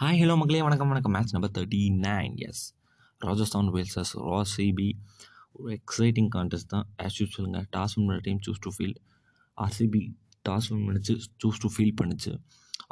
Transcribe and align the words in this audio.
Hi 0.00 0.18
hello 0.20 0.34
மக்களே 0.38 0.58
வணக்கம் 0.64 0.90
வணக்கம். 0.92 1.12
Match 1.16 1.32
number 1.34 1.52
thirty 1.56 1.78
nine 2.06 2.34
is 2.46 2.60
Rajasthan 3.20 3.68
versus 3.74 4.10
RCB 4.50 4.88
ஒரு 5.56 5.70
எக்ஸைட்டிங் 5.76 6.28
கான்டெஸ்ட் 6.34 6.70
தான். 6.72 6.86
ஆஸ் 7.04 7.16
யூஸ்வலுங்க 7.20 7.60
டாஸ் 7.76 7.94
வின் 7.96 8.08
பண்ண 8.08 8.18
team 8.26 8.40
choose 8.46 8.60
to 8.66 8.70
field 8.76 8.94
RCB 9.58 10.02
toss 10.48 10.68
win 10.72 10.84
பண்ணிச்சு 10.88 11.14
சூஸ் 11.44 11.62
டு 11.64 11.70
ஃபீல் 11.76 11.94
பண்ணுச்சு. 12.00 12.32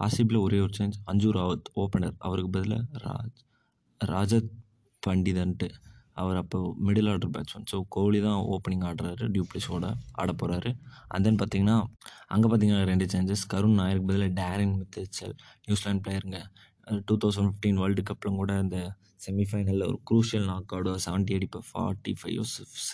ஆர்சிபியில் 0.04 0.40
ஒரே 0.46 0.60
ஒரு 0.66 0.74
சேஞ்ச் 0.78 0.96
அஞ்சு 1.12 1.30
ராவத் 1.38 1.68
ஓப்பனர் 1.84 2.16
அவருக்கு 2.28 2.52
பதிலாக 2.56 3.02
ராஜ் 3.06 3.38
ராஜத் 4.00 4.50
பண்டிதன்ட்டு. 5.02 5.68
அவர் 6.22 6.36
அப்போ 6.40 6.58
middle 6.86 7.10
order 7.12 7.32
batsman 7.36 7.70
so 7.70 7.78
Kohli 7.94 8.18
தான் 8.26 8.40
ஓப்பனிங் 8.54 8.84
ஆடுறாரு 8.90 9.24
டியூப்ளிஸோட 9.34 9.86
ஆட 10.22 10.30
போகிறாரு 10.40 10.70
அண்ட் 11.12 11.26
தென் 11.26 11.40
பார்த்தீங்கன்னா 11.40 11.78
அங்கே 12.34 12.48
பார்த்தீங்கன்னா 12.50 12.84
ரெண்டு 12.90 13.06
சேஞ்சஸ் 13.14 13.42
கருண் 13.54 13.80
நாயருக்கு 13.80 14.08
பதிலாக 14.10 14.32
டேரின் 14.40 14.76
மித்தேச்சல் 14.80 15.34
நியூசிலாண்ட் 15.66 16.02
பிளேயருங்க 16.04 16.40
டூ 17.04 17.14
தௌசண்ட் 17.24 17.48
ஃபிஃப்டீன் 17.48 17.78
வேர்ல்டு 17.82 18.02
கப்பில் 18.10 18.38
கூட 18.40 18.52
இந்த 18.58 18.78
செமிஃபைனலில் 19.26 19.86
ஒரு 19.86 19.98
க்ரூஷியல் 20.10 20.44
நாக் 20.44 20.72
அவுட் 20.74 20.88
செவன்ட்டி 21.06 21.36
அடிப்பார் 21.38 21.66
ஃபார்ட்டி 21.70 22.12
ஃபைவ் 22.20 22.40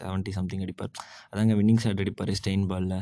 செவன்ட்டி 0.01 0.33
சம்திங் 0.39 0.61
அடிப்பார். 0.61 0.93
அதாங்க 1.31 1.55
வின்னிங் 1.61 1.83
ஷாட் 1.85 2.03
அடிப்பார் 2.05 2.33
ஸ்டெயின் 2.41 2.67
பாலில் 2.67 2.98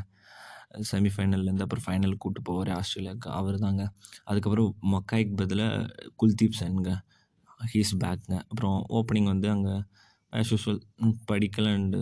செமிஃபைனல்லேருந்து 0.93 1.65
அப்புறம் 1.67 1.85
ஃபைனலுக்கு 1.87 2.23
கூப்பிட்டு 2.25 2.47
போவார் 2.49 2.71
ஆஸ்திரேலியாவுக்கு 2.79 3.29
அவர் 3.39 3.59
தாங்க 3.59 3.85
அதுக்கப்புறம் 4.25 4.71
மக்காய்க்கு 4.93 5.37
பதிலாக 5.37 6.11
குல்தீப் 6.23 6.59
சென்ங்க. 6.61 6.93
ஹீஸ் 7.75 7.95
பேக்குங்க 8.05 8.39
அப்புறம் 8.51 8.79
ஓப்பனிங் 8.89 9.31
வந்து 9.35 9.49
அங்கே 9.51 9.77
as 10.33 10.51
usual 10.51 10.81
Padikkal 11.25 11.67
and 11.67 12.01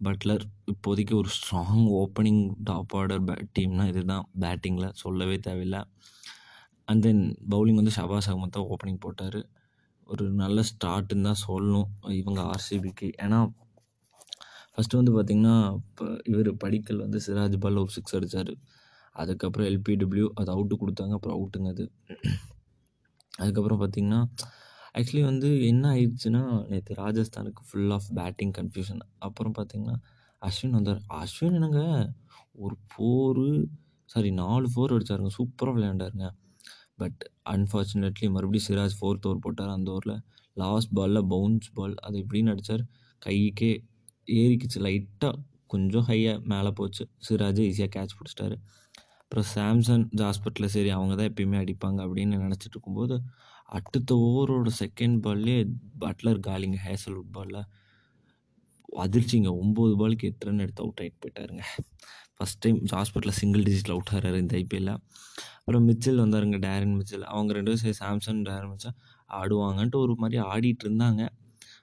Buttler 0.00 0.44
இப்போதைக்கு 0.72 1.14
ஒரு 1.14 1.28
ஸ்ட்ராங் 1.36 1.84
ஓப்பனிங் 2.00 2.42
டாப் 2.68 2.94
ஆர்டர் 2.96 3.24
பே 3.24 3.34
டீம்னா 3.58 3.84
இதுதான். 3.88 4.24
பேட்டிங்கில் 4.40 4.96
சொல்லவே 5.02 5.36
தேவையில்லை. 5.38 5.80
அண்ட் 6.88 7.02
தென் 7.06 7.22
பவுலிங் 7.50 7.80
வந்து 7.80 7.94
ஷபாஸ் 7.96 8.28
அகமத் 8.30 8.54
தான் 8.56 8.68
ஓப்பனிங் 8.72 9.02
போட்டார். 9.04 9.40
ஒரு 10.06 10.24
நல்ல 10.42 10.62
ஸ்டார்ட்டுன்னு 10.70 11.26
தான் 11.28 11.42
சொல்லணும் 11.46 11.90
இவங்க 12.20 12.40
ஆர்சிபிக்கு 12.52 13.08
ஏன்னா 13.24 13.38
ஃபஸ்ட்டு 14.74 14.98
வந்து 15.00 15.12
பார்த்திங்கன்னா 15.16 15.56
இப்போ 15.80 16.04
இவர் 16.24 16.50
படிக்கல் 16.64 17.02
வந்து 17.04 17.18
சிராஜ் 17.26 17.56
பால் 17.64 17.80
ஒரு 17.82 17.92
சிக்ஸ் 17.96 18.16
அடித்தார் 18.18 18.52
அதுக்கப்புறம் 19.16 19.68
எல்பிடபிள்யூ 19.70 20.26
அது 20.40 20.50
அவுட்டு 20.54 20.74
கொடுத்தாங்க 20.82 21.14
அப்புறம் 21.18 21.36
அவுட்டுங்க 21.38 21.68
அது 21.74 21.84
அதுக்கப்புறம் 23.40 23.80
பார்த்திங்கன்னா 23.82 24.20
ஆக்சுவலி 24.98 25.22
வந்து 25.28 25.48
என்ன 25.68 25.84
ஆயிடுச்சுன்னா 25.94 26.42
நேற்று 26.70 26.94
ராஜஸ்தானுக்கு 26.94 27.62
ஃபுல் 27.68 27.92
ஆஃப் 27.96 28.08
பேட்டிங் 28.18 28.54
கன்ஃபியூஷன் 28.58 29.02
அப்புறம் 29.26 29.54
பார்த்திங்கன்னா 29.58 29.96
அஸ்வின் 30.42 30.76
வந்தார். 30.76 31.00
அஸ்வின் 31.20 31.56
என்னங்க 31.58 31.82
ஒரு 32.64 32.76
ஃபோரு 32.88 33.46
சாரி 34.10 34.30
நாலு 34.42 34.66
ஃபோர் 34.72 34.94
அடித்தாருங்க 34.94 35.32
சூப்பராக 35.38 35.74
விளையாண்டாருங்க. 35.76 36.28
பட் 37.02 37.22
அன்ஃபார்ச்சுனேட்லி 37.50 38.26
மறுபடியும் 38.34 38.68
சிராஜ் 38.68 38.98
ஃபோர்த் 38.98 39.26
ஓவர் 39.28 39.44
போட்டார் 39.44 39.76
அந்த 39.76 39.88
ஓவரில் 39.94 40.20
லாஸ்ட் 40.62 40.92
பாலில் 40.92 41.26
பவுன்ஸ் 41.32 41.72
பால் 41.72 41.94
அது 42.02 42.16
எப்படின்னு 42.24 42.52
அடித்தார் 42.54 42.84
கைக்கே 43.26 43.72
ஏறிக்குச்சு 44.32 44.78
லைட்டாக 44.86 45.36
கொஞ்சம் 45.66 46.06
ஹையாக 46.06 46.38
மேலே 46.44 46.70
போச்சு. 46.78 47.04
சிராஜ் 47.28 47.60
ஈஸியாக 47.68 47.90
கேட்ச் 47.96 48.16
பிடிச்சிட்டாரு. 48.18 48.56
அப்புறம் 49.22 49.48
சாம்சங் 49.54 50.04
ஜாஸ்பட்டில் 50.16 50.72
சரி 50.74 50.90
அவங்க 50.96 51.14
தான் 51.14 51.30
எப்பயுமே 51.32 51.58
அடிப்பாங்க 51.62 52.00
அப்படின்னு 52.06 52.40
நினச்சிட்டு 52.44 52.74
இருக்கும்போது 52.74 53.16
அடுத்த 53.78 54.14
ஓவரோட 54.26 54.70
செகண்ட் 54.80 55.16
பால்லே 55.26 55.56
பட்லர் 56.00 56.40
காலிங்க 56.46 56.78
ஹேசல்வுட் 56.86 57.32
பாலில் 57.36 57.62
அதிர்ச்சிங்க. 59.04 59.50
ஒம்பது 59.62 59.94
பாலுக்கு 60.00 60.28
எட்டு 60.30 60.46
ரன் 60.46 60.64
எடுத்து 60.64 60.82
அவுட் 60.82 61.00
ஆகிட்டு 61.02 61.20
போயிட்டாருங்க. 61.22 61.62
ஃபஸ்ட் 62.42 62.60
டைம் 62.64 62.78
ஹாஸ்பிட்டலில் 62.96 63.38
சிங்கிள் 63.40 63.64
டிஜிட்டில் 63.68 63.94
அவுட் 63.96 64.12
ஆகிறாரு 64.14 64.38
இந்த 64.44 64.54
ஐபிஎல்ல 64.62 64.92
அப்புறம் 65.58 65.84
மிச்சில் 65.88 66.20
வந்தாருங்க 66.24 66.56
டேரன் 66.64 66.94
மிச்சில். 67.00 67.24
அவங்க 67.32 67.50
ரெண்டு 67.56 67.70
பேரும் 67.72 67.82
சரி 67.82 68.42
டேரன் 68.48 68.72
மிச்சம் 68.72 68.96
ஆடுவாங்கன்ட்டு 69.40 69.98
ஒரு 70.04 70.14
மாதிரி 70.22 70.38
ஆடிட்டு 70.52 70.84
இருந்தாங்க. 70.86 71.22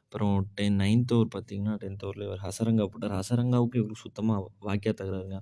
அப்புறம் 0.06 0.36
டென் 0.58 0.78
நைன்த் 0.82 1.12
ஓவர் 1.16 1.30
பார்த்தீங்கன்னா 1.36 1.74
டென்த் 1.84 2.04
ஓவரில் 2.06 2.26
இவர் 2.28 2.42
ஹசரங்கா 2.46 2.86
போட்டார். 2.92 3.16
ஹசரங்காவுக்கு 3.20 3.78
இவருக்கு 3.82 4.04
சுத்தமாக 4.06 4.48
வாக்கியா 4.68 4.94
தகுறாருங்க 5.02 5.40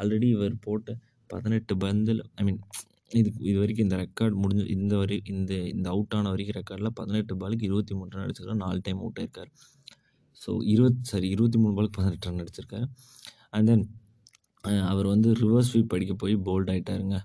ஆல்ரெடி 0.00 0.28
இவர் 0.36 0.54
போட்டு 0.66 0.92
பதினெட்டு 1.30 1.74
பந்தில் 1.84 2.22
ஐ 2.40 2.44
மீன் 2.48 2.60
இது 3.20 3.28
இது 3.48 3.56
வரைக்கும் 3.62 3.86
இந்த 3.86 3.96
ரெக்கார்ட் 4.02 4.36
முடிஞ்சு 4.42 4.64
இந்த 4.76 4.94
வரை 5.02 5.16
இந்த 5.32 5.52
இந்த 5.74 5.86
அவுட் 5.94 6.14
ஆன 6.18 6.30
வரைக்கும் 6.34 6.56
ரெக்கார்டில் 6.60 6.94
பதினெட்டு 7.00 7.34
பாலுக்கு 7.42 7.68
இருபத்தி 7.68 7.94
மூணு 7.98 8.10
ரன் 8.14 8.24
அடிச்சிருக்காரு. 8.26 8.60
நாலு 8.66 8.80
டைம் 8.86 9.00
அவுட் 9.02 9.20
ஆயிருக்கார். 9.22 9.50
ஸோ 10.42 10.50
இருபத் 10.72 11.04
சாரி 11.10 11.28
இருபத்தி 11.36 11.58
மூணு 11.62 11.74
பாலுக்கு 11.78 11.98
பதினெட்டு 12.00 12.28
ரன் 12.28 12.42
அடிச்சிருக்காரு. 12.44 12.86
அண்ட் 13.56 13.68
தென் 13.72 13.84
அவர் 14.90 15.06
வந்து 15.06 15.28
ரிவர்ஸ் 15.34 15.70
ஸ்வீப் 15.70 15.94
அடிக்க 15.96 16.14
போய் 16.14 16.34
போல்ட் 16.46 16.70
ஆகிட்டாருங்க 16.72 17.16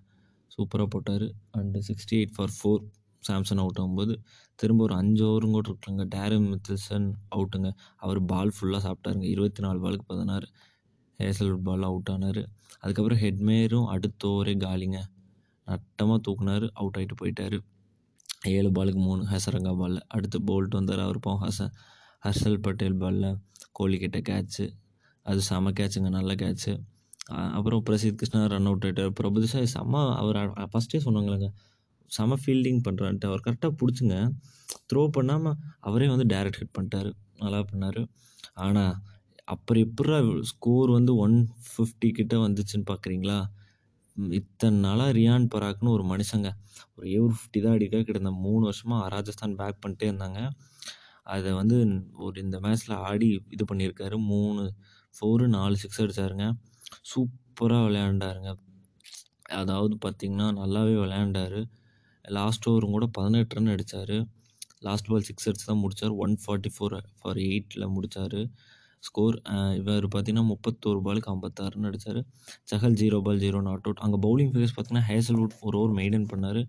சூப்பராக 0.56 0.88
போட்டார். 0.88 1.25
And 1.57 1.79
sixty 1.88 2.16
eight 2.19 2.34
for 2.35 2.53
four 2.57 2.81
Samson 3.24 3.62
out 3.63 3.79
ஆகும்போது 3.79 4.13
திரும்ப 4.56 4.84
ஒரு 4.84 4.96
அஞ்சு 4.96 5.24
ஓவரும் 5.25 5.56
கூட 5.56 5.66
இருக்குங்க. 5.72 6.03
டேரன் 6.16 6.47
மித்தில்சன் 6.52 7.07
அவுட்டுங்க 7.35 7.69
அவர் 7.96 8.19
பால் 8.25 8.53
ஃபுல்லாக 8.56 8.81
சாப்பிட்டாருங்க. 8.88 9.28
இருபத்தி 9.34 9.62
நாலு 9.63 9.79
பாலுக்கு 9.85 10.06
பதினாறு. 10.07 10.47
ஹேசல்வுட் 11.19 11.66
பால் 11.69 11.84
அவுட் 11.84 12.09
ஆனார். 12.09 12.41
அதுக்கப்புறம் 12.79 13.19
ஹெட்மேரும் 13.19 13.85
அடுத்த 13.85 14.28
ஓவரே 14.28 14.56
காலிங்க. 14.66 15.00
நட்டமாக 15.68 16.19
தூக்குனார். 16.28 16.66
அவுட் 16.73 16.97
ஆகிட்டு 16.97 17.18
போயிட்டார். 17.22 17.58
ஏழு 18.47 18.69
பாலுக்கு 18.69 19.02
மூணு. 19.02 19.23
ஹசரங்கா 19.23 19.73
பாலில் 19.78 20.06
அடுத்து 20.08 20.40
போல்ட் 20.40 20.78
வந்தார் 20.79 21.00
அவர் 21.00 21.19
போ 21.19 21.34
ஹச 21.46 21.69
ஹர்ஷல் 22.25 22.62
பட்டேல் 22.62 22.97
பாலில் 22.97 23.38
கோலி 23.72 23.97
கிட்ட 23.97 24.19
கேட்ச்சு 24.29 24.66
அது 25.25 25.41
செம 25.41 25.72
கேட்சுங்க 25.72 26.09
நல்ல 26.09 26.31
கேட்ச்சு 26.34 26.72
அப்புறம் 27.58 27.84
பிரசித் 27.88 28.18
கிருஷ்ணா 28.20 28.40
ரன் 28.54 28.68
அவுட் 28.70 28.86
ஆகிட்டார் 28.88 29.12
பிரபுதிஷா 29.20 29.59
செம்ம 29.76 30.02
அவர் 30.22 30.38
ஃபஸ்ட்டே 30.72 31.00
சொன்னாங்களேங்க. 31.06 31.50
செம 32.12 32.38
ஃபீல்டிங் 32.44 32.82
பண்ணுறான்ட்டு 32.88 33.28
அவர் 33.30 33.44
கரெக்டாக 33.46 33.74
பிடிச்சிங்க. 33.82 34.16
த்ரோ 34.90 35.02
பண்ணாமல் 35.18 35.58
அவரே 35.88 36.08
வந்து 36.14 36.26
டேரக்ட் 36.34 36.59
ஹிட் 36.62 36.76
பண்ணிட்டார். 36.78 37.09
நல்லா 37.44 37.59
பண்ணார். 37.72 38.02
ஆனால் 38.66 38.94
அப்புறம் 39.54 39.84
எப்படா 39.88 40.18
ஸ்கோர் 40.52 40.90
வந்து 40.98 41.12
ஒன் 41.26 41.38
ஃபிஃப்டி 41.70 42.09
கிட்ட 42.20 42.36
வந்துச்சுன்னு 42.46 42.86
பார்க்குறீங்களா 42.92 43.38
இத்தனை 44.40 44.78
நாளாக 44.86 45.12
ரியான் 45.18 45.46
பராக்னு 45.53 45.94
ஒரு 45.98 46.03
மனுஷங்க. 46.12 46.50
ஒரு 46.96 47.06
ஏழு 47.18 47.32
ஃபிஃப்டி 47.38 47.59
தான் 47.66 47.76
அடிக்க 47.78 48.02
கிட்ட 48.09 48.32
மூணு 48.46 48.64
வருஷமாக 48.70 49.08
ராஜஸ்தான் 49.14 49.56
பேக் 49.62 49.82
பண்ணிட்டே 49.84 50.09
இருந்தாங்க. 50.12 50.42
அதை 51.36 51.50
வந்து 51.59 51.78
ஒரு 52.26 52.36
இந்த 52.46 52.58
மேட்ச்சில் 52.66 52.96
ஆடி 53.09 53.30
இது 53.56 53.66
பண்ணியிருக்காரு. 53.72 54.18
மூணு 54.32 54.64
ஃபோரு 55.16 55.46
நாலு 55.58 55.76
சிக்ஸ் 55.84 56.02
அடித்தாருங்க 56.03 56.46
சூப்பராக 57.12 57.85
விளையாண்டாருங்க. 57.88 58.52
அதாவது 59.62 59.96
பார்த்திங்கன்னா 60.06 60.47
நல்லாவே 60.62 60.96
விளையாண்டார். 61.03 61.59
லாஸ்ட் 62.25 62.68
ஓவரும் 62.72 62.96
கூட 62.96 63.06
பதினெட்டு 63.18 63.56
ரன் 63.57 63.72
அடித்தார் 63.75 64.16
லாஸ்ட் 64.88 65.09
பால் 65.12 65.25
சிக்ஸ் 65.29 65.47
அடிச்சு 65.50 65.66
தான் 65.72 65.81
முடித்தார் 65.85 66.13
ஒன் 66.24 66.35
ஃபார்ட்டி 66.44 66.69
ஃபோர் 66.75 66.94
ஃபார் 67.19 67.40
எயிட்டில் 67.47 67.91
முடித்தார் 67.96 68.38
ஸ்கோர் 69.03 69.35
இவர் 69.79 70.06
பார்த்தீங்கன்னா 70.13 70.46
முப்பத்தோரு 70.52 71.00
பாலுக்கு 71.06 71.29
ஐம்பத்தாறு 71.34 71.72
ரன் 71.75 71.88
அடித்தார் 71.90 72.19
Chahal 72.72 72.97
zero 73.02 73.18
ball 73.25 73.41
zero 73.44 73.59
not 73.68 73.85
out 73.88 74.02
அங்கே 74.06 74.18
பவுலிங் 74.25 74.52
ஃபிகர்ஸ் 74.52 74.73
பார்த்தீங்கன்னா 74.75 75.08
ஹேசல்வுட் 75.12 75.56
ஒரு 75.68 75.75
ஓவர் 75.79 75.94
மெயின்டைன் 76.00 76.28
பண்ணார். 76.34 76.59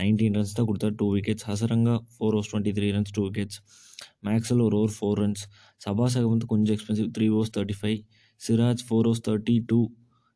நைன்டீன் 0.00 0.36
ரன்ஸ் 0.38 0.56
தான் 0.58 0.68
கொடுத்தார். 0.70 0.94
Two 1.00 1.06
wickets 1.16 1.46
Hasaranga 1.50 1.94
four 2.14 2.34
overs 2.36 2.50
twenty 2.52 2.74
three 2.78 2.88
runs 2.96 3.14
two 3.18 3.24
wickets 3.28 3.58
Maxwell 4.28 4.62
ஒரு 4.66 4.76
ஓவர் 4.80 4.94
ஃபோர் 4.96 5.20
ரன்ஸ் 5.22 5.44
சபாசகம் 5.86 6.32
வந்து 6.34 6.48
கொஞ்சம் 6.52 6.74
expensive 6.76 7.08
three 7.18 7.28
overs 7.36 7.54
thirty 7.56 7.76
five 7.80 7.98
Siraj 8.40 8.84
four 8.86 9.06
overs 9.08 9.24
thirty 9.28 9.56
two 9.70 9.80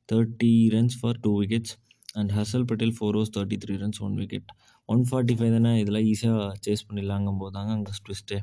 thirty 0.09 0.53
runs 0.75 0.97
for 1.01 1.21
two 1.25 1.33
wickets 1.43 1.75
and 2.21 2.33
Harshal 2.39 2.67
Patel 2.71 2.95
four 2.97 3.17
overs 3.19 3.35
thirty 3.37 3.57
three 3.63 3.75
runs 3.83 4.01
one 4.07 4.17
wicket 4.23 4.51
one 4.89 5.03
forty 5.09 5.35
five 5.39 5.55
தானே? 5.57 5.73
இதெல்லாம் 5.83 6.07
ஈஸியாக 6.13 6.49
chase 6.65 6.87
பண்ணிடலாங்கும் 6.89 7.41
போது 7.43 7.55
தாங்க 7.57 7.73
அங்கே 7.77 7.93
ட்விஸ்ட்டே 8.07 8.39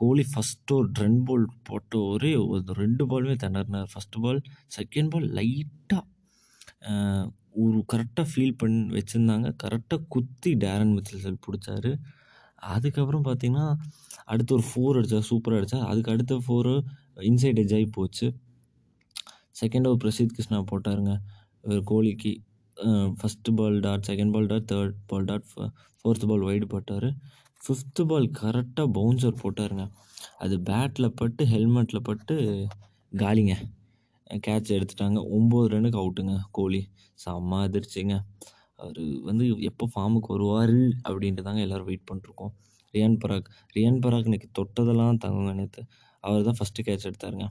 கோலி 0.00 0.24
first 0.32 0.74
ஒரு 0.80 0.88
ரெண்டு 1.04 1.22
பால் 1.28 1.46
போட்ட 1.68 1.98
ஒரே 2.12 2.30
ஒரு 2.52 2.74
ரெண்டு 2.82 3.04
பாலுமே 3.10 3.34
திணறினார். 3.44 3.88
ஃபஸ்ட்டு 3.92 4.22
பால் 4.24 4.38
செகண்ட் 4.76 5.10
பால் 5.14 5.26
லைட்டாக 5.38 6.04
ஒரு 7.62 7.78
கரெக்டாக 7.92 8.26
ஃபீல் 8.32 8.58
பண்ணி 8.60 8.80
வச்சுருந்தாங்க. 8.98 9.48
கரெக்டாக 9.62 10.00
குத்தி 10.14 10.50
டேரன் 10.64 10.94
மிச்சல் 10.96 11.42
பிடிச்சாரு. 11.46 11.92
அதுக்கப்புறம் 12.74 13.24
பார்த்திங்கன்னா 13.28 13.66
அடுத்து 14.32 14.54
ஒரு 14.56 14.64
ஃபோர் 14.70 14.98
அடித்தார் 15.00 15.28
சூப்பராக 15.30 15.60
அடித்தார் 15.60 15.86
அதுக்கு 15.90 16.12
அடுத்த 16.14 16.36
ஃபோரு 16.46 16.72
இன்சைட் 17.28 17.60
எஜ் 17.62 17.74
ஆகி 17.76 17.86
போச்சு. 17.96 18.26
செகண்ட் 19.60 19.86
ஓவர் 19.88 20.02
பிரசீத் 20.04 20.34
கிருஷ்ணா 20.36 20.58
போட்டாருங்க. 20.72 21.12
இவர் 21.64 21.82
கோலிக்கு 21.90 22.32
first 23.20 23.54
ball 23.58 23.78
dot 23.86 24.04
second 24.10 24.32
ball 24.34 24.50
dot 24.52 24.68
third 24.72 24.98
ball 25.10 25.26
dot 25.30 25.46
fourth 26.04 26.28
ball 26.30 26.44
wide 26.48 26.66
போட்டார். 26.74 27.08
ஃபிஃப்த்து 27.62 28.02
பால் 28.10 28.28
கரெக்டாக 28.40 28.88
பவுன்சர் 28.98 29.40
போட்டாருங்க. 29.42 29.84
அது 30.44 30.54
பேட்டில் 30.68 31.14
பட்டு 31.20 31.42
ஹெல்மெட்டில் 31.54 32.06
பட்டு 32.08 32.34
காலிங்க. 33.12 33.54
கேட்ச் 34.46 34.70
எடுத்துட்டாங்க. 34.76 35.18
ஒம்பது 35.36 35.66
ரன்னுக்கு 35.72 36.00
அவுட்டுங்க 36.02 36.34
கோலி. 36.58 36.82
செம்ம 37.24 37.60
அதிர்ச்சிங்க. 37.66 38.16
அவர் 38.82 39.00
வந்து 39.28 39.44
எப்போ 39.68 39.84
ஃபார்முக்கு 39.92 40.30
வருவார் 40.34 40.76
அப்படின்ட்டு 41.08 41.46
தாங்க 41.46 41.60
எல்லோரும் 41.66 41.88
வெயிட் 41.90 42.08
பண்ணிருக்கோம் 42.10 42.52
ரியான் 42.94 43.16
பராக் 43.22 43.48
ரியான் 43.76 44.02
பராக் 44.04 44.28
இன்றைக்கி 44.28 44.48
தொட்டதெல்லாம் 44.58 45.18
தங்குங்க 45.24 45.52
நேற்று 45.60 45.82
அவர் 46.28 46.46
தான் 46.48 46.58
ஃபஸ்ட்டு 46.58 46.84
கேட்ச் 46.86 47.06
எடுத்தாருங்க. 47.08 47.46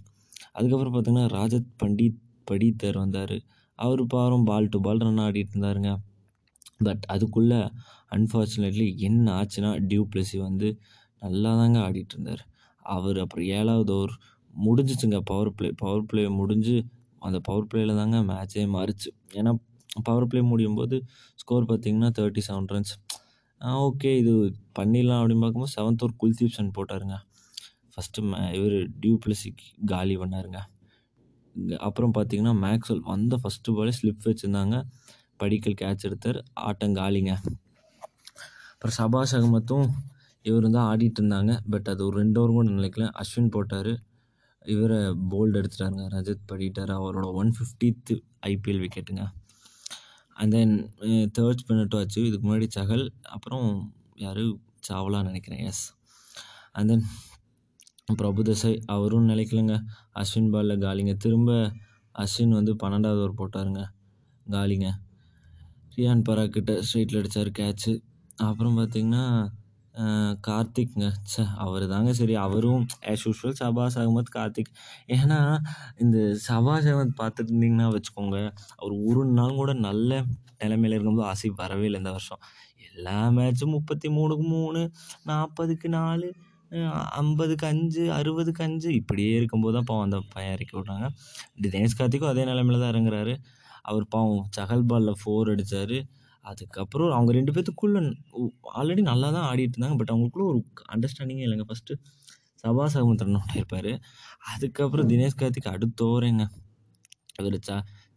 அதுக்கப்புறம் 0.54 0.94
பார்த்தீங்கன்னா 0.96 1.28
ராஜத் 1.38 1.72
பண்டித் 1.84 2.20
படித்தர் 2.48 2.98
வந்தார். 3.04 3.38
அவர் 3.80 4.02
பாரும் 4.06 4.46
பால் 4.50 4.70
டு 4.70 4.78
பால் 4.86 5.04
ரன் 5.06 5.24
ஆடிட்டு 5.26 5.54
இருந்தாருங்க. 5.54 5.92
பட் 6.78 7.04
அதுக்குள்ளே 7.14 7.60
அன்ஃபார்ச்சுனேட்லி 8.16 8.88
என்ன 9.08 9.26
ஆச்சுன்னா 9.40 9.70
டியூ 9.90 10.04
பிளஸி 10.12 10.38
வந்து 10.48 10.68
நல்லா 11.22 11.52
தாங்க 11.60 11.78
ஆடிட்டு 11.88 12.16
இருந்தார். 12.16 12.44
அவர் 12.86 13.18
அப்புறம் 13.24 13.48
ஏழாவது 13.60 13.92
ஓவர் 13.98 14.14
முடிஞ்சிச்சுங்க 14.54 15.18
பவர் 15.30 15.52
பிளே 15.58 15.70
பவர் 15.82 16.06
பிளே 16.06 16.24
முடிஞ்சு 16.40 16.76
அந்த 17.22 17.38
பவர் 17.48 17.68
பிளேயில் 17.70 18.00
தாங்க 18.02 18.18
மேட்சே 18.32 18.64
மாறிச்சு. 18.76 19.10
ஏன்னா 19.40 19.52
பவர் 20.04 20.28
பிளே 20.32 20.42
முடியும் 20.52 20.78
போது 20.80 20.96
ஸ்கோர் 21.42 21.70
பார்த்தீங்கன்னா 21.72 22.10
தேர்ட்டி 22.18 22.42
செவன் 22.48 22.70
ரன்ஸ் 22.74 22.94
ஓகே 23.86 24.10
இது 24.22 24.34
பண்ணிடலாம் 24.80 25.20
அப்படின்னு 25.22 25.44
பார்க்கும்போது 25.46 25.76
செவன்த் 25.78 26.04
ஓவர் 26.04 26.20
குல்தீப் 26.24 26.56
சன் 26.58 26.76
போட்டாருங்க. 26.78 27.16
ஃபஸ்ட்டு 27.98 28.22
மே 28.22 28.40
இவர் 28.58 28.76
டியூ 29.02 29.16
காலி 29.86 30.18
பண்ணாருங்க. 30.18 30.60
அப்புறம் 31.78 32.14
பார்த்தீங்கன்னா 32.14 32.54
மேக்ஸ்வெல் 32.64 33.00
வந்த 33.00 33.40
ஃபஸ்ட்டு 33.44 33.72
பாலே 33.72 33.92
ஸ்லிப் 34.02 34.26
வச்சுருந்தாங்க. 34.26 34.84
படிக்கல் 35.38 35.80
கேட்ச் 35.82 36.06
எடுத்தார். 36.10 36.46
ஆட்டம் 36.54 36.96
காலிங்க. 36.96 37.34
அப்புறம் 38.72 38.96
சபாஷ் 39.00 39.36
அகமத்தும் 39.36 39.90
இவர் 40.42 40.70
தான் 40.70 40.98
ஆடிட்டு 40.98 41.20
இருந்தாங்க. 41.20 41.60
பட் 41.70 41.88
அது 41.88 42.06
ஒரு 42.06 42.18
ரெண்டு 42.18 42.40
ஓவர் 42.42 42.54
கூட 42.54 42.70
நினைக்கல. 42.70 43.22
அஸ்வின் 43.22 43.50
போட்டார். 43.50 43.92
இவரை 44.66 44.98
போல்டு 44.98 45.58
எடுத்துட்டாருங்க. 45.62 46.06
ரஜத் 46.16 46.48
படிட்டார். 46.52 46.94
அவரோட 47.00 47.34
ஒன் 47.34 47.54
ஃபிஃப்டித்து 47.58 48.16
ஐபிஎல் 48.48 48.82
விக்கெட்டுங்க 48.84 49.32
அண்ட் 50.34 50.52
தென் 50.52 50.92
தேர்ட் 51.40 51.62
ஸ்பின்னட்டும் 51.64 52.00
ஆச்சு. 52.00 52.26
இதுக்கு 52.26 52.46
முன்னாடி 52.48 52.68
சகல். 52.68 53.14
அப்புறம் 53.24 53.94
யார்? 54.16 54.44
சாவலான்னு 54.90 55.24
நினைக்கிறேன். 55.24 55.66
எஸ் 55.66 55.86
அண்ட் 56.72 56.90
தென் 56.90 57.06
பிரபுதசை 58.08 58.72
அவரும் 58.86 59.28
நிலைக்கலங்க. 59.30 59.74
அஸ்வின் 60.16 60.50
பாலில் 60.52 60.80
காலிங்க. 60.80 61.14
திரும்ப 61.18 61.52
அஸ்வின் 62.16 62.54
வந்து 62.58 62.74
பன்னெண்டாவது 62.84 63.22
ஓவர் 63.24 63.40
போட்டாருங்க. 63.40 63.82
காலிங்க. 64.46 64.88
ரியான் 65.96 66.24
பராக் 66.28 66.54
கிட்ட 66.56 66.72
ஸ்ட்ரைட்டில் 66.88 67.20
அடித்தார் 67.22 67.52
கேட்ச்சு 67.60 67.94
அப்புறம் 68.48 68.76
பார்த்தீங்கன்னா 68.78 69.26
கார்த்திக்ங்க. 70.48 71.06
சே 71.34 71.44
அவர் 71.66 71.86
தாங்க 71.88 72.12
சரி. 72.14 72.36
அவரும் 72.46 72.84
ஆஸ் 73.12 73.26
யூஷுவல் 73.28 73.58
சபாஸ் 73.62 73.98
அகமத் 74.02 74.34
கார்த்திக். 74.36 74.72
ஏன்னா 75.18 75.40
இந்த 75.98 76.18
சபாஸ் 76.48 76.88
அகமத் 76.92 77.18
பார்த்துட்டு 77.22 77.52
இருந்தீங்கன்னா 77.54 77.88
வச்சுக்கோங்க 77.96 78.38
அவர் 78.78 78.94
ஒரு 79.10 79.24
நாள் 79.40 79.60
கூட 79.62 79.74
நல்ல 79.88 80.12
நிலைமையில் 80.62 80.96
இருக்கும்போது 80.98 81.28
ஆசிப் 81.32 81.62
வரவே 81.64 81.86
இல்லை 81.86 82.00
இந்த 82.00 82.12
வருஷம். 82.12 82.42
எல்லா 82.90 83.18
மேட்சும் 83.30 83.76
முப்பத்தி 83.78 84.08
மூணுக்கு 84.10 84.46
மூணு 84.56 84.82
நாற்பதுக்கு 85.28 85.88
நாலு 86.00 86.28
ஐம்பதுக்கு 87.20 87.66
அஞ்சு 87.72 88.04
அறுபதுக்கு 88.18 88.64
அஞ்சு 88.68 88.90
இப்படியே 89.00 89.34
இருக்கும்போது 89.40 89.76
தான் 89.78 89.88
பாவம் 89.90 90.06
அந்த 90.08 90.18
பையன் 90.34 90.54
இறக்கி 90.58 90.76
விட்றாங்க. 90.78 91.08
தினேஷ் 91.66 91.98
கார்த்திக்கும் 92.00 92.32
அதே 92.34 92.44
நிலமையில 92.50 92.80
தான் 92.84 92.92
இறங்குறாரு. 92.94 93.34
அவர் 93.90 94.06
பாவம் 94.16 94.46
சகல் 94.58 94.88
பாலில் 94.92 95.20
ஃபோர் 95.22 95.52
அடித்தார் 95.54 95.98
அதுக்கப்புறம் 96.46 97.14
அவங்க 97.16 97.32
ரெண்டு 97.38 97.54
பேர்த்துக்குள்ள 97.56 98.00
ஆல்ரெடி 98.80 99.02
நல்லா 99.12 99.30
தான் 99.38 99.48
ஆடிட்டு 99.52 99.76
இருந்தாங்க. 99.76 99.98
பட் 100.02 100.12
அவங்களுக்குள்ள 100.14 100.46
ஒரு 100.52 100.60
அண்டர்ஸ்டாண்டிங்கே 100.94 101.46
இல்லைங்க. 101.48 101.66
ஃபஸ்ட்டு 101.70 101.96
சபா 102.64 102.86
சகமுத்திரன் 102.96 103.56
இருப்பார். 103.60 103.92
அதுக்கப்புறம் 104.54 105.10
தினேஷ் 105.12 105.40
கார்த்திக் 105.42 105.74
அடுத்த 105.76 106.06
ஓவரேங்க 106.10 106.46
இவர் 107.42 107.58
ச 107.68 107.74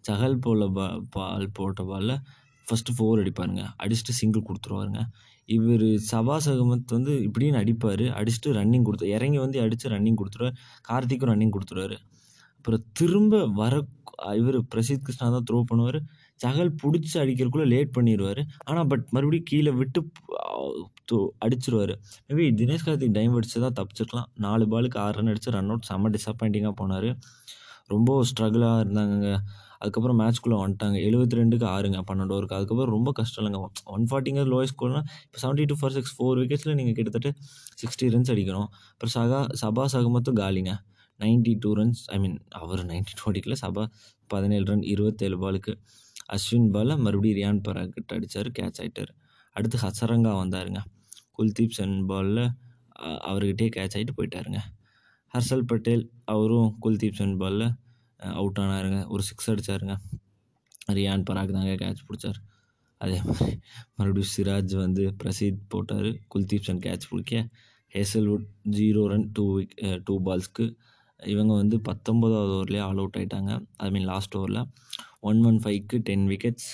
சகல் 0.09 0.37
போல 0.45 0.67
பா 0.77 0.85
பால் 1.15 1.47
போட்ட 1.57 1.83
பாலில் 1.89 2.15
ஃபஸ்ட்டு 2.71 2.95
ஃபோர் 2.99 3.23
அடிப்பாருங்க. 3.23 3.65
அடிச்சுட்டு 3.85 4.15
சிங்கிள் 4.21 4.47
கொடுத்துருவாருங்க. 4.49 5.03
இவர் 5.57 5.87
சபாஸ் 6.11 6.49
அகமத் 6.53 6.95
வந்து 6.97 7.13
இப்படின்னு 7.29 7.61
அடிப்பார். 7.63 8.05
அடிச்சுட்டு 8.21 8.51
ரன்னிங் 8.59 8.87
கொடுத்து 8.89 9.07
இறங்கி 9.17 9.39
வந்து 9.45 9.59
அடித்து 9.65 9.93
ரன்னிங் 9.95 10.19
கொடுத்துருவார். 10.21 10.59
கார்த்திக்கும் 10.91 11.33
ரன்னிங் 11.33 11.55
கொடுத்துருவாரு. 11.57 11.99
அப்புறம் 12.59 12.83
திரும்ப 12.99 13.35
வர 13.61 13.75
இவர் 14.41 14.59
பிரசித் 14.73 15.05
கிருஷ்ணா 15.05 15.27
தான் 15.35 15.47
த்ரோ 15.49 15.59
பண்ணுவார். 15.71 15.99
சகல் 16.43 16.71
பிடிச்சி 16.83 17.17
அடிக்கிறதுக்குள்ளே 17.23 17.67
லேட் 17.73 17.93
பண்ணிடுவார் 17.97 18.41
ஆனால் 18.69 18.89
பட் 18.91 19.05
மறுபடியும் 19.15 19.47
கீழே 19.51 19.73
விட்டு 19.79 20.01
அடிச்சிருவார். 21.45 21.93
மேபி 22.29 22.45
தினேஷ் 22.61 22.85
கார்த்திக் 22.87 23.17
டைம் 23.17 23.37
அடித்து 23.39 23.63
தான் 23.65 23.77
தப்பிச்சிருக்கலாம். 23.79 24.29
நாலு 24.45 24.65
பாலுக்கு 24.73 24.99
ஆறு 25.05 25.17
ரன் 25.19 25.31
அடித்து 25.33 25.55
ரன் 25.57 25.71
அவுட் 25.73 25.89
செம்ம 25.91 26.13
டிசப்பாயிண்டிங்காக 26.17 26.75
போனார். 26.83 27.09
ரொம்ப 27.95 28.19
ஸ்ட்ரகிளாக 28.31 28.83
இருந்தாங்கங்க. 28.85 29.31
அதுக்கப்புறம் 29.81 30.19
மேட்ச்குள்ளே 30.21 30.57
வந்துட்டாங்க. 30.63 30.97
எழுபத்தி 31.09 31.39
ரெண்டுக்கு 31.41 31.67
ஆறுங்க 31.75 31.99
பன்னெண்டு 32.11 32.35
ஓவருக்கு 32.37 32.57
அதுக்கப்புறம் 32.59 32.95
ரொம்ப 32.97 33.11
கஷ்டம் 33.19 33.41
இல்லைங்க. 33.43 33.61
ஒன் 33.95 34.07
ஃபார்ட்டிங்கிறது 34.11 34.53
லோயஸ்ட் 34.55 34.75
ஸ்கோர்னால் 34.77 35.07
இப்போ 35.27 35.39
seventy 35.43 35.67
two 35.71 35.77
for 35.81 35.95
six 35.97 36.15
four 36.17 36.39
விக்கெட்ஸில் 36.43 36.77
நீங்கள் 36.81 36.97
கிட்டத்தட்ட 36.99 37.31
சிக்ஸ்டி 37.83 38.09
ரன்ஸ் 38.15 38.33
அடிக்கணும். 38.35 38.69
அப்புறம் 38.93 39.15
சகா 39.17 39.41
சபா 39.63 39.85
சகமத்தும் 39.95 40.39
காலிங்க. 40.43 40.75
Ninety 41.21 41.55
two 41.63 41.71
runs 41.81 42.03
I 42.15 42.19
mean 42.25 42.37
our 42.61 42.83
ninety 42.91 43.15
two 43.21 43.25
அடிக்கல 43.31 43.57
சபா 43.65 43.85
பதினேழு 44.33 44.67
ரன் 44.71 44.85
இருபத்தேழு 44.93 45.37
பாலுக்கு 45.45 45.73
அஸ்வின் 46.35 46.69
பாலில் 46.75 47.01
மறுபடியும் 47.05 47.39
ரியான் 47.39 47.61
பராக்கிட்ட 47.67 48.17
அடித்தார் 48.19 48.49
கேட்ச் 48.59 48.81
ஆகிட்டார் 48.83 49.13
அடுத்து 49.57 49.77
ஹசரங்கா 49.85 50.33
வந்தாருங்க. 50.43 50.81
குல்தீப் 51.37 51.77
சென் 51.79 51.97
பாலில் 52.11 52.45
அவர்கிட்டயே 53.31 53.71
கேட்ச் 53.77 53.97
ஆகிட்டு 53.97 54.15
போயிட்டாருங்க. 54.19 54.61
ஹர்ஷல் 55.35 55.65
பட்டேல் 55.71 56.05
அவரும் 56.33 56.71
குல்தீப் 56.85 57.19
சென் 57.21 57.37
பாலில் 57.43 57.67
அவுட் 58.41 58.61
ஆனாருங்க. 58.65 59.01
ஒரு 59.15 59.23
சிக்ஸ் 59.23 59.51
அடித்தாருங்க 59.53 59.97
ரியான் 60.99 61.27
பராக் 61.29 61.57
தாங்க 61.57 61.75
கேட்ச் 61.83 62.05
பிடிச்சார். 62.09 62.39
அதே 63.01 63.19
மாதிரி 63.27 63.53
மறுபடியும் 63.97 64.33
சிராஜ் 64.35 64.75
வந்து 64.85 65.03
பிரசீத் 65.23 65.61
போட்டார். 65.73 66.11
குல்தீப் 66.35 66.67
சந்த் 66.69 66.85
கேட்ச் 66.87 67.09
பிடிக்க. 67.11 67.35
Hazlewood 67.95 68.47
zero 68.79 69.03
run 69.13 69.29
two 69.37 69.45
wicket 69.57 69.75
two 70.09 70.15
பால்ஸ்க்கு 70.27 70.65
இவங்க 71.23 71.53
வந்து 71.55 71.77
பத்தொம்போதாவது 71.89 72.53
ஓவர்லேயே 72.57 72.83
ஆல் 72.89 73.01
அவுட் 73.03 73.17
ஆகிட்டாங்க 73.21 73.53
ஐ 73.77 73.89
மீன் 73.91 74.07
லாஸ்ட் 74.11 74.37
ஓவரில் 74.39 74.61
ஒன் 75.31 75.41
ஒன் 75.45 75.59
ஃபைவ்க்கு 75.65 75.99
டென் 76.09 76.27
விக்கெட்ஸ் 76.29 76.69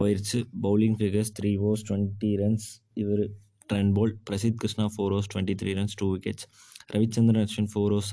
போயிடுச்சு 0.00 0.38
bowling 0.64 0.96
figures 1.00 1.32
three 1.38 1.50
overs 1.64 1.84
twenty 1.88 2.30
runs 2.42 2.66
இவர் 3.02 3.22
Trent 3.70 3.92
Boult 3.92 4.12
Prasidh 4.30 4.58
Krishna 4.62 4.86
four 4.94 5.12
overs 5.14 5.30
twenty 5.34 5.54
three 5.60 5.72
runs 5.80 5.96
two 6.00 6.08
wickets 6.14 6.46
Ravichandran 6.94 7.46
Ashwin 7.46 7.70
four 7.74 7.94
overs 7.96 8.12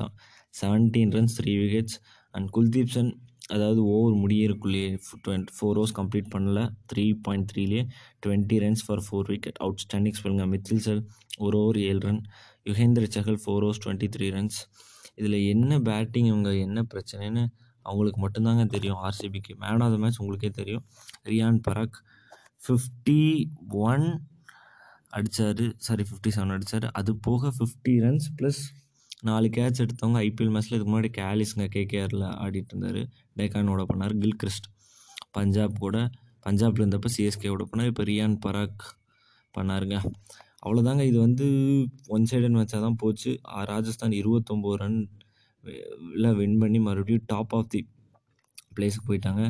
seventeen 0.61 1.11
runs 1.17 1.35
three 1.39 1.53
wickets 1.63 1.97
and 2.33 2.49
Kuldeep 2.49 2.93
Sen 2.95 3.11
அதாவது 3.47 3.81
over 3.93 4.15
முடியறக்குள்ளேயே 4.23 4.89
twenty 5.25 5.49
four 5.55 5.77
overs 5.79 5.95
complete 5.99 6.29
பண்ணல. 6.35 6.59
Three 6.91 7.05
point 7.25 7.47
த்ரீலேயே 7.51 7.83
twenty 8.25 8.57
runs 8.63 8.83
for 8.85 9.03
four 9.07 9.29
wicket 9.29 9.59
outstanding 9.85 10.17
ஸ்பெல்லுங்க 10.19 10.45
Mitchell 10.47 10.79
செல் 10.79 11.03
ஒரு 11.37 11.57
over 11.57 11.79
ஏழு 11.87 11.99
run 11.99 12.21
Yuzvendra 12.65 13.07
Chahal 13.15 13.39
four 13.43 13.63
overs 13.65 13.81
twenty 13.85 14.09
three 14.15 14.27
runs 14.29 14.59
இதில் 15.15 15.39
என்ன 15.45 15.79
batting 15.79 16.25
இவங்க 16.25 16.51
என்ன 16.57 16.81
பிரச்சனைன்னு 16.93 17.43
அவங்களுக்கு 17.85 18.19
மட்டும்தாங்க 18.21 18.65
தெரியும் 18.67 18.99
ஆர்சிபிக்கு 19.03 19.53
மேன் 19.55 19.81
ஆஃப் 19.81 19.93
த 19.93 19.97
மேட்ச் 19.97 20.19
உங்களுக்கே 20.19 20.49
தெரியும். 20.49 20.83
ரியான் 21.27 21.59
பராக் 21.67 21.97
ஃபிஃப்டி 22.63 23.21
ஒன் 23.87 24.05
அடித்தார் 25.09 25.63
சாரி 25.77 26.03
ஃபிஃப்டி 26.03 26.29
செவன் 26.29 26.53
அடித்தார் 26.55 26.87
அது 26.91 27.11
போக 27.19 27.51
ஃபிஃப்டி 27.57 27.93
ரன்ஸ் 27.99 28.29
ப்ளஸ் 28.37 28.61
நாலு 29.23 29.47
கேட்ச் 29.57 29.81
எடுத்தவங்க 29.83 30.19
ஐபிஎல் 30.27 30.51
மேட்ச்சில் 30.53 30.75
இதுக்கு 30.75 30.91
முன்னாடி 30.93 31.09
கேலிஸ்ங்க 31.19 31.65
கேகேஆரில் 31.75 32.25
ஆடிட்டு 32.43 32.73
இருந்தார். 32.73 33.01
டெக்கானோட 33.39 33.83
பண்ணார் 33.91 34.15
கில் 34.23 34.39
கிறிஸ்ட் 34.41 34.67
பஞ்சாப் 35.37 35.79
கூட 35.83 35.97
பஞ்சாப்ல 36.45 36.83
இருந்தப்போ 36.83 37.09
சிஎஸ்கேவோட 37.15 37.65
பண்ணார் 37.71 37.91
இப்போ 37.91 38.03
ரியான் 38.09 38.37
பராக் 38.45 38.83
பண்ணாருங்க. 39.55 39.97
அவ்வளோதாங்க 40.65 41.03
இது 41.09 41.17
வந்து 41.25 41.45
ஒன் 42.15 42.27
சைடன் 42.31 42.57
மேட்சாக 42.57 42.81
தான் 42.85 42.99
போச்சு. 43.03 43.31
ராஜஸ்தான் 43.71 44.17
இருபத்தொம்போது 44.21 44.79
ரன் 44.83 44.99
எல்லாம் 46.15 46.37
வின் 46.41 46.59
பண்ணி 46.61 46.79
மறுபடியும் 46.87 47.25
டாப் 47.31 47.53
ஆஃப் 47.57 47.71
தி 47.73 47.81
பிளேஸுக்கு 48.75 49.07
போயிட்டாங்க. 49.09 49.43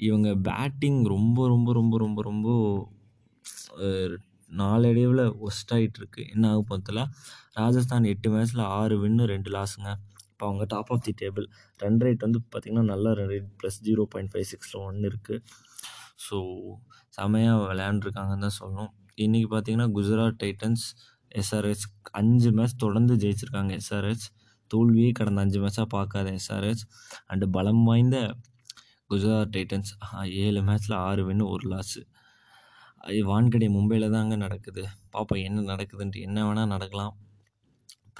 இவங்க 0.00 0.28
பேட்டிங் 0.48 1.00
ரொம்ப 1.14 1.46
ரொம்ப 1.52 1.72
ரொம்ப 1.80 1.98
ரொம்ப 2.04 2.22
ரொம்ப 2.30 2.48
நாளடைவில் 4.50 5.24
ஒஸ்ட் 5.46 5.72
ஆகிட்டுருக்கு 5.76 6.22
என்ன 6.34 6.50
ஆகும் 6.50 6.68
பார்த்தல 6.72 7.02
ராஜஸ்தான் 7.54 8.08
எட்டு 8.12 8.28
மேட்ச்சில் 8.34 8.64
ஆறு 8.78 8.96
வின்னு 9.02 9.24
ரெண்டு 9.34 9.50
லாஸுங்க 9.56 9.90
இப்போ 10.32 10.44
அவங்க 10.48 10.64
top 10.64 10.90
of 10.94 11.04
the 11.06 11.12
table 11.22 11.46
run 11.80 12.00
rate 12.04 12.24
வந்து 12.26 12.38
பார்த்திங்கன்னா 12.52 12.86
நல்ல 12.92 13.14
run 13.14 13.30
rate 13.32 13.50
plus 13.60 13.78
zero 13.88 14.04
point 14.14 14.30
five 14.32 14.48
சிக்ஸில் 14.52 14.80
ஒன்று 14.88 15.08
இருக்குது 15.10 15.40
ஸோ 16.26 16.36
செமையாக 17.18 17.58
விளையாண்டுருக்காங்கன்னு 17.64 18.44
தான் 18.46 18.58
சொல்லணும். 18.60 18.92
இன்றைக்கி 19.24 19.48
பார்த்தீங்கன்னா 19.52 19.88
குஜராத் 19.96 20.38
டைட்டன்ஸ் 20.42 20.84
எஸ்ஆர்ஹெச் 21.32 21.84
அஞ்சு 22.20 22.50
மேட்ச் 22.52 22.80
தொடர்ந்து 22.84 23.14
ஜெயிச்சிருக்காங்க. 23.22 23.72
எஸ்ஆர்ஹெச் 23.80 24.26
தோல்வியே 24.70 25.10
கடந்த 25.12 25.40
அஞ்சு 25.44 25.58
மேட்சாக 25.64 25.86
பார்க்காத 25.94 26.28
எஸ்ஆர்ஹெச் 26.40 26.82
அண்டு 27.32 27.46
பலம் 27.56 27.82
வாய்ந்த 27.84 28.18
குஜராத் 29.10 29.52
டைட்டன்ஸ் 29.56 29.90
ஏழு 30.44 30.60
மேட்ச்சில் 30.68 30.96
ஆறு 31.06 31.22
வின்னு 31.28 31.46
ஒரு 31.54 31.64
லாஸு 31.72 32.00
வான்கடை 33.28 33.66
மும்பையில் 33.76 34.14
தாங்க 34.16 34.34
நடக்குது. 34.36 34.82
பார்ப்போம் 35.14 35.42
என்ன 35.48 35.64
நடக்குதுன்ட்டு 35.72 36.20
என்ன 36.26 36.38
வேணால் 36.46 36.72
நடக்கலாம். 36.74 37.14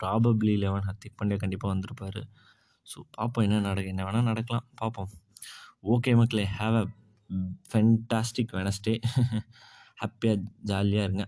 ப்ராபப்ளி 0.00 0.54
லெவன் 0.64 0.86
ஹர்திக் 0.88 1.16
பாண்டியா 1.18 1.38
கண்டிப்பாக 1.42 1.72
வந்திருப்பார். 1.74 2.20
ஸோ 2.86 2.98
பார்ப்போம் 3.16 3.46
என்ன 3.48 3.60
நடக்கு 3.68 3.92
என்ன 3.94 4.04
வேணால் 4.06 4.28
நடக்கலாம். 4.30 4.66
பார்ப்போம் 4.80 5.10
ஓகே 5.94 6.12
மக்களே 6.20 6.44
ஹாவ் 6.58 6.76
அ 6.80 6.84
ஃபென்டாஸ்டிக் 7.70 8.52
வெனஸ்டே 8.58 8.94
ஹாப்பியாக 10.02 10.36
ஜாலியாக 10.70 11.06
இருங்க. 11.08 11.22